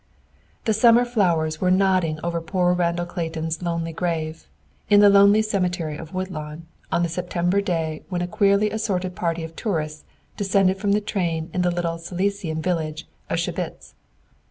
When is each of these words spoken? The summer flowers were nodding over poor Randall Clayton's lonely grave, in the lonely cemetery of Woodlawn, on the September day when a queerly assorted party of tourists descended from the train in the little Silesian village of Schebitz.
The 0.65 0.73
summer 0.73 1.05
flowers 1.05 1.61
were 1.61 1.69
nodding 1.69 2.19
over 2.23 2.41
poor 2.41 2.73
Randall 2.73 3.05
Clayton's 3.05 3.61
lonely 3.61 3.93
grave, 3.93 4.47
in 4.89 4.99
the 4.99 5.11
lonely 5.11 5.43
cemetery 5.43 5.95
of 5.95 6.11
Woodlawn, 6.11 6.65
on 6.91 7.03
the 7.03 7.07
September 7.07 7.61
day 7.61 8.01
when 8.09 8.23
a 8.23 8.27
queerly 8.27 8.71
assorted 8.71 9.15
party 9.15 9.43
of 9.43 9.55
tourists 9.55 10.03
descended 10.37 10.77
from 10.79 10.93
the 10.93 11.01
train 11.01 11.51
in 11.53 11.61
the 11.61 11.69
little 11.69 11.99
Silesian 11.99 12.63
village 12.63 13.07
of 13.29 13.37
Schebitz. 13.39 13.93